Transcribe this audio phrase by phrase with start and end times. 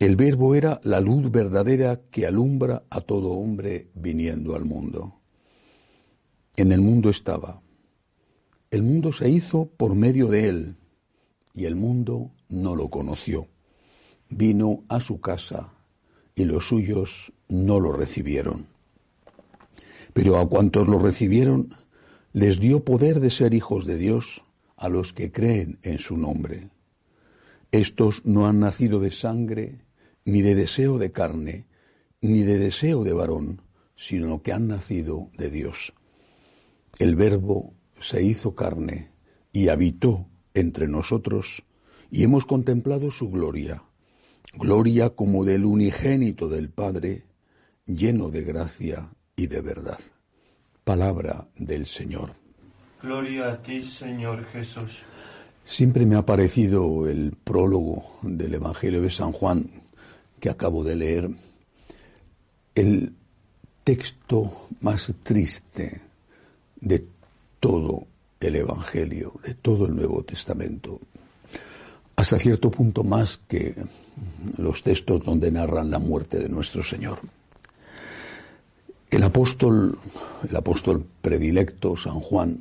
[0.00, 5.20] El verbo era la luz verdadera que alumbra a todo hombre viniendo al mundo.
[6.56, 7.60] En el mundo estaba.
[8.70, 10.76] El mundo se hizo por medio de él,
[11.52, 13.48] y el mundo no lo conoció.
[14.30, 15.74] Vino a su casa,
[16.34, 18.68] y los suyos no lo recibieron.
[20.14, 21.76] Pero a cuantos lo recibieron,
[22.32, 24.44] les dio poder de ser hijos de Dios
[24.78, 26.70] a los que creen en su nombre.
[27.70, 29.89] Estos no han nacido de sangre,
[30.30, 31.66] ni de deseo de carne,
[32.20, 33.62] ni de deseo de varón,
[33.96, 35.92] sino que han nacido de Dios.
[36.98, 39.10] El Verbo se hizo carne
[39.52, 41.64] y habitó entre nosotros,
[42.12, 43.82] y hemos contemplado su gloria,
[44.54, 47.24] gloria como del unigénito del Padre,
[47.86, 49.98] lleno de gracia y de verdad.
[50.84, 52.34] Palabra del Señor.
[53.02, 54.98] Gloria a ti, Señor Jesús.
[55.64, 59.66] Siempre me ha parecido el prólogo del Evangelio de San Juan
[60.40, 61.30] que acabo de leer,
[62.74, 63.12] el
[63.84, 66.00] texto más triste
[66.80, 67.04] de
[67.60, 68.06] todo
[68.40, 70.98] el Evangelio, de todo el Nuevo Testamento,
[72.16, 73.74] hasta cierto punto más que
[74.56, 77.20] los textos donde narran la muerte de nuestro Señor.
[79.10, 79.98] El apóstol,
[80.48, 82.58] el apóstol predilecto San Juan,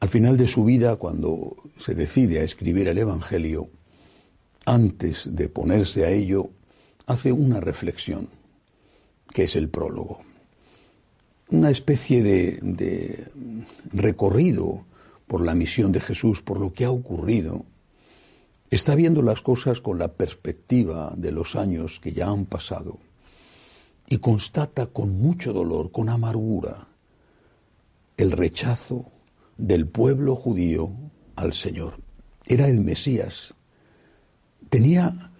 [0.00, 3.70] al final de su vida, cuando se decide a escribir el Evangelio,
[4.66, 6.50] antes de ponerse a ello,
[7.06, 8.28] hace una reflexión,
[9.32, 10.22] que es el prólogo.
[11.50, 13.28] Una especie de,
[13.92, 14.86] recorrido
[15.26, 17.64] por la misión de Jesús, por lo que ha ocurrido.
[18.70, 22.98] Está viendo las cosas con la perspectiva de los años que ya han pasado
[24.08, 26.88] y constata con mucho dolor, con amargura,
[28.16, 29.06] el rechazo
[29.56, 30.90] del pueblo judío
[31.36, 31.98] al Señor.
[32.46, 33.54] Era el Mesías,
[34.68, 35.30] tenía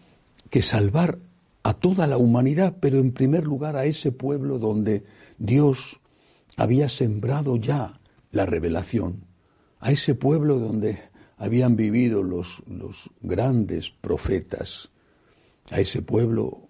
[0.50, 1.18] que salvar
[1.62, 5.04] a toda la humanidad, pero en primer lugar a ese pueblo donde
[5.38, 6.00] Dios
[6.56, 9.24] había sembrado ya la revelación,
[9.80, 10.98] a ese pueblo donde
[11.36, 14.90] habían vivido los, los grandes profetas,
[15.70, 16.68] a ese pueblo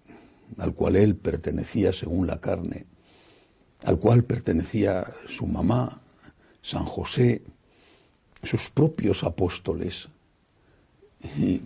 [0.57, 2.85] al cual él pertenecía según la carne,
[3.83, 6.01] al cual pertenecía su mamá,
[6.61, 7.43] San José,
[8.41, 10.09] sus propios apóstoles,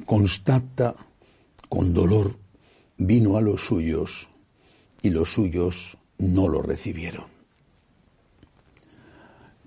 [0.06, 0.96] constata
[1.68, 2.36] con dolor,
[2.98, 4.30] vino a los suyos
[5.02, 7.26] y los suyos no lo recibieron.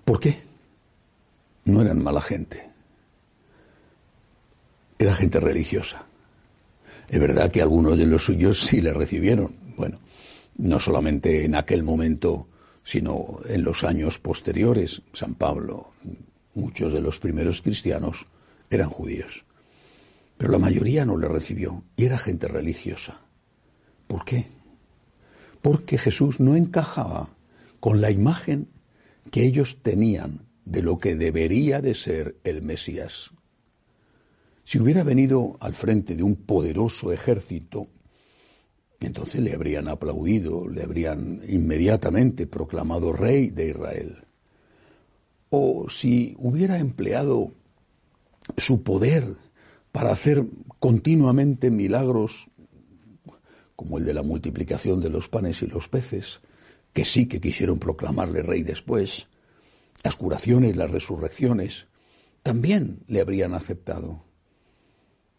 [0.05, 0.41] ¿Por qué?
[1.65, 2.69] No eran mala gente.
[4.99, 6.05] Era gente religiosa.
[7.09, 9.55] Es verdad que algunos de los suyos sí le recibieron.
[9.77, 9.99] Bueno,
[10.57, 12.47] no solamente en aquel momento,
[12.83, 15.01] sino en los años posteriores.
[15.13, 15.93] San Pablo,
[16.53, 18.25] muchos de los primeros cristianos
[18.69, 19.45] eran judíos.
[20.37, 23.21] Pero la mayoría no le recibió y era gente religiosa.
[24.07, 24.47] ¿Por qué?
[25.61, 27.29] Porque Jesús no encajaba
[27.79, 28.69] con la imagen
[29.31, 33.31] que ellos tenían de lo que debería de ser el Mesías.
[34.63, 37.87] Si hubiera venido al frente de un poderoso ejército,
[38.99, 44.25] entonces le habrían aplaudido, le habrían inmediatamente proclamado rey de Israel.
[45.49, 47.51] O si hubiera empleado
[48.57, 49.35] su poder
[49.93, 50.43] para hacer
[50.79, 52.49] continuamente milagros
[53.75, 56.41] como el de la multiplicación de los panes y los peces,
[56.93, 59.27] que sí que quisieron proclamarle rey después,
[60.03, 61.87] las curaciones, las resurrecciones,
[62.41, 64.23] también le habrían aceptado.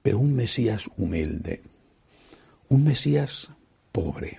[0.03, 1.63] Pero un Mesías humilde,
[2.69, 3.51] un Mesías
[3.91, 4.39] pobre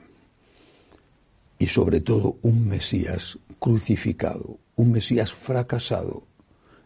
[1.59, 6.23] y sobre todo un Mesías crucificado, un Mesías fracasado,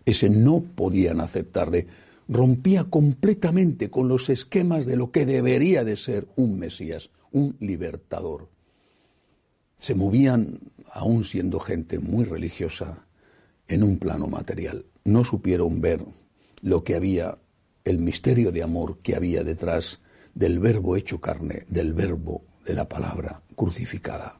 [0.06, 1.86] ese no podían aceptarle,
[2.30, 8.50] rompía completamente con los esquemas de lo que debería de ser un Mesías, un libertador.
[9.78, 10.60] Se movían,
[10.94, 13.06] aún siendo gente muy religiosa,
[13.68, 14.86] en un plano material.
[15.06, 16.06] No supieron ver
[16.62, 17.40] lo que había,
[17.84, 20.00] el misterio de amor que había detrás
[20.36, 24.40] del verbo hecho carne, del verbo de la palabra crucificada.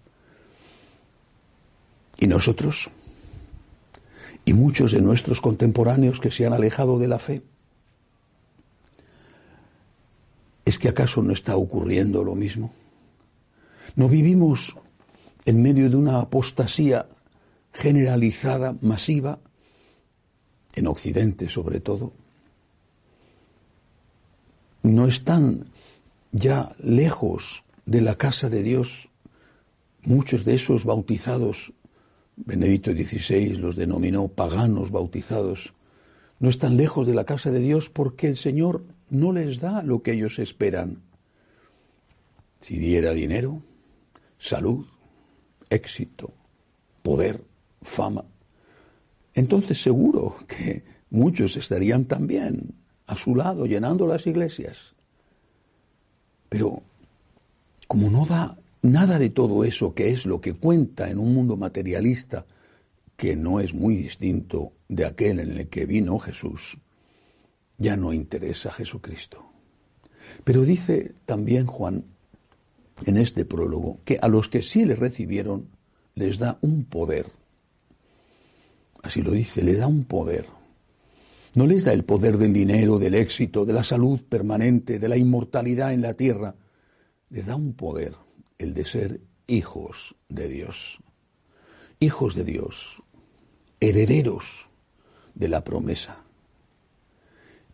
[2.20, 2.92] ¿Y nosotros?
[4.46, 7.42] ¿Y muchos de nuestros contemporáneos que se han alejado de la fe?
[10.70, 12.72] ¿Es que acaso no está ocurriendo lo mismo?
[13.96, 14.78] ¿No vivimos
[15.44, 17.08] en medio de una apostasía
[17.74, 19.40] generalizada, masiva,
[20.76, 22.14] en Occidente sobre todo?
[24.84, 25.66] ¿No están
[26.32, 29.10] ya lejos de la casa de Dios
[30.04, 31.74] muchos de esos bautizados?
[32.36, 35.74] Benedicto XVI los denominó paganos bautizados.
[36.40, 40.02] No están lejos de la casa de Dios porque el Señor no les da lo
[40.02, 41.02] que ellos esperan.
[42.62, 43.62] Si diera dinero,
[44.38, 44.86] salud,
[45.70, 46.34] éxito,
[47.02, 47.44] poder,
[47.82, 48.26] fama,
[49.34, 52.76] entonces seguro que muchos estarían también
[53.08, 54.96] a su lado llenando las iglesias.
[56.50, 56.84] Pero
[57.88, 61.58] como no da nada de todo eso que es lo que cuenta en un mundo
[61.58, 62.46] materialista,
[63.16, 66.78] que no es muy distinto de aquel en el que vino Jesús,
[67.80, 69.46] ya no interesa a Jesucristo.
[70.44, 72.06] Pero dice también Juan
[73.06, 75.70] en este prólogo que a los que sí le recibieron
[76.14, 77.28] les da un poder.
[79.02, 80.46] Así lo dice, le da un poder.
[81.56, 85.18] No les da el poder del dinero, del éxito, de la salud permanente, de la
[85.18, 86.56] inmortalidad en la tierra.
[87.30, 88.16] Les da un poder,
[88.58, 91.00] el de ser hijos de Dios.
[92.02, 93.02] Hijos de Dios,
[93.80, 94.70] herederos
[95.34, 96.29] de la promesa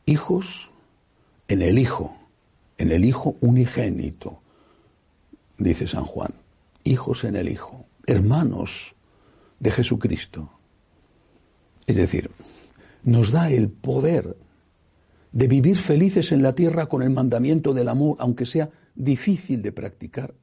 [0.05, 0.71] hijos
[1.47, 2.15] en el Hijo,
[2.77, 4.41] en el Hijo unigénito,
[5.57, 6.33] dice San Juan,
[6.83, 8.95] hijos en el Hijo, hermanos
[9.59, 10.51] de Jesucristo.
[11.87, 12.31] Es decir,
[13.03, 14.35] nos da el poder
[15.31, 19.71] de vivir felices en la tierra con el mandamiento del amor, aunque sea difícil de
[19.71, 20.33] practicar,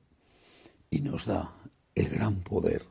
[0.91, 1.55] y nos da
[1.95, 2.83] el gran poder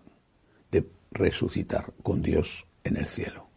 [0.72, 3.48] de resucitar con Dios en el cielo.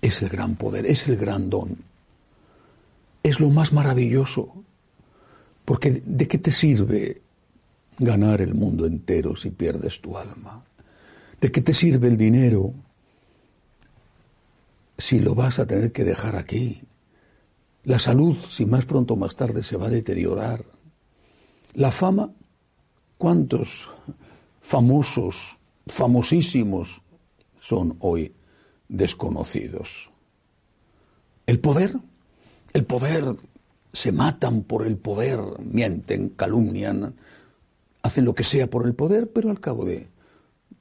[0.00, 1.91] Es el gran poder, es el gran don
[3.22, 4.64] es lo más maravilloso.
[5.64, 7.22] Porque ¿de qué te sirve
[7.98, 10.64] ganar el mundo entero si pierdes tu alma?
[11.40, 12.72] ¿De qué te sirve el dinero
[14.98, 16.82] si lo vas a tener que dejar aquí?
[17.84, 20.64] La salud, si más pronto o más tarde se va a deteriorar.
[21.74, 22.32] La fama,
[23.18, 23.88] ¿cuántos
[24.60, 27.02] famosos, famosísimos
[27.58, 28.32] son hoy
[28.88, 30.10] desconocidos?
[31.46, 31.96] El poder,
[32.72, 33.24] el poder,
[33.92, 37.14] se matan por el poder, mienten, calumnian,
[38.02, 40.08] hacen lo que sea por el poder, pero al cabo de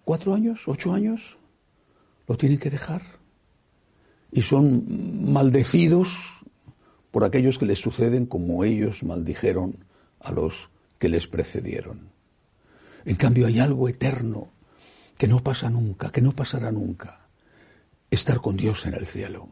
[0.03, 1.37] cuatro años, ocho años,
[2.27, 3.01] lo tienen que dejar.
[4.31, 6.41] Y son maldecidos
[7.11, 9.85] por aquellos que les suceden como ellos maldijeron
[10.21, 12.09] a los que les precedieron.
[13.03, 14.49] En cambio hay algo eterno
[15.17, 17.27] que no pasa nunca, que no pasará nunca.
[18.09, 19.47] Estar con Dios en el cielo.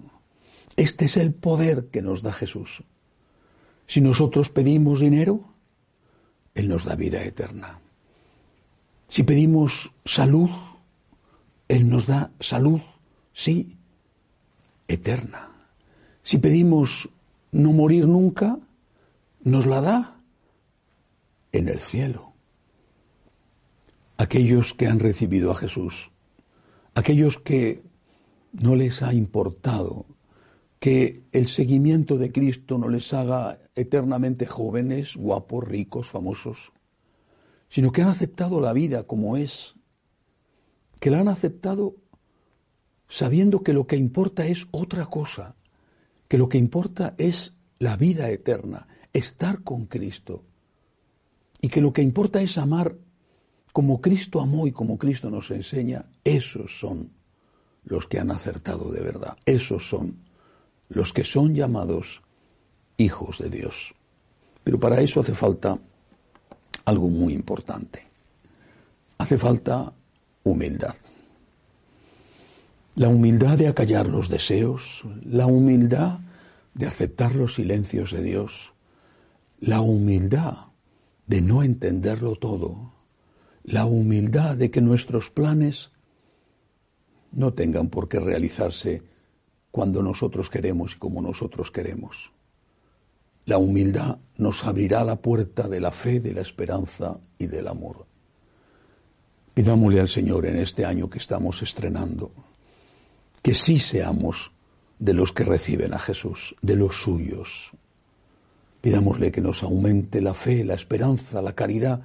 [0.75, 2.83] Este es el poder que nos da Jesús.
[3.87, 5.43] Si nosotros pedimos dinero,
[6.53, 7.79] Él nos da vida eterna.
[9.07, 10.51] Si pedimos salud,
[11.67, 12.81] Él nos da salud,
[13.33, 13.75] sí,
[14.87, 15.49] eterna.
[16.21, 17.09] Si pedimos
[17.51, 18.59] no morir nunca,
[19.41, 20.21] nos la da
[21.51, 22.33] en el cielo.
[24.17, 26.11] Aquellos que han recibido a Jesús,
[26.93, 27.81] aquellos que
[28.51, 30.05] no les ha importado
[30.79, 36.71] que el seguimiento de Cristo no les haga eternamente jóvenes, guapos, ricos, famosos,
[37.67, 39.75] sino que han aceptado la vida como es,
[40.99, 41.95] que la han aceptado
[43.09, 45.55] sabiendo que lo que importa es otra cosa,
[46.27, 50.45] que lo que importa es la vida eterna, estar con Cristo,
[51.61, 52.95] y que lo que importa es amar
[53.73, 57.11] como Cristo amó y como Cristo nos enseña, esos son
[57.83, 60.28] los que han acertado de verdad, esos son
[60.89, 62.21] los que son llamados
[62.97, 63.95] hijos de Dios.
[64.63, 65.79] Pero para eso hace falta
[66.85, 68.05] algo muy importante.
[69.17, 69.93] Hace falta
[70.43, 70.95] humildad.
[72.95, 76.19] La humildad de acallar los deseos, la humildad
[76.73, 78.73] de aceptar los silencios de Dios,
[79.59, 80.67] la humildad
[81.27, 82.93] de no entenderlo todo,
[83.63, 85.91] la humildad de que nuestros planes
[87.31, 89.03] no tengan por qué realizarse
[89.71, 92.31] cuando nosotros queremos y como nosotros queremos.
[93.45, 98.05] La humildad nos abrirá la puerta de la fe, de la esperanza y del amor.
[99.53, 102.31] Pidámosle al Señor en este año que estamos estrenando
[103.41, 104.51] que sí seamos
[104.97, 107.71] de los que reciben a Jesús, de los suyos.
[108.81, 112.01] Pidámosle que nos aumente la fe, la esperanza, la caridad.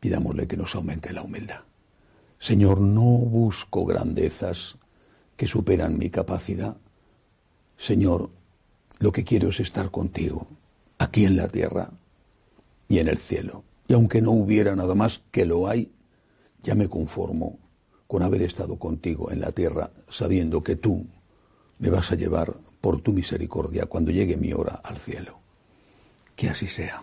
[0.00, 1.60] Pidámosle que nos aumente la humildad.
[2.38, 4.76] Señor, no busco grandezas
[5.36, 6.76] que superan mi capacidad.
[7.76, 8.30] Señor,
[8.98, 10.46] lo que quiero es estar contigo,
[10.98, 11.90] aquí en la tierra
[12.88, 13.64] y en el cielo.
[13.88, 15.92] Y aunque no hubiera nada más que lo hay,
[16.62, 17.58] ya me conformo
[18.06, 21.06] con haber estado contigo en la tierra, sabiendo que tú
[21.78, 25.38] me vas a llevar por tu misericordia cuando llegue mi hora al cielo.
[26.34, 27.02] Que así sea.